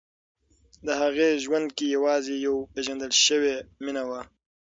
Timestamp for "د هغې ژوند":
0.85-1.67